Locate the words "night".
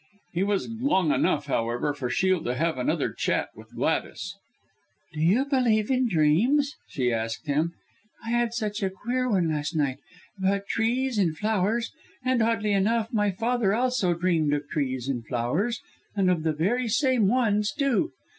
9.75-9.99